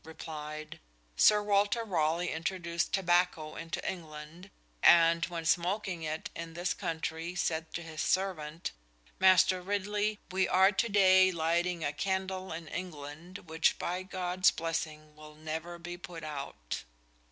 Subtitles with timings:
[0.03, 0.79] replied:
[1.15, 4.49] "Sir Walter Raleigh introduced tobacco into England,
[4.81, 8.71] and when smoking it in this country said to his servant,
[9.19, 15.15] 'Master Ridley, we are to day lighting a candle in England which by God's blessing
[15.15, 16.83] will never be put out'"!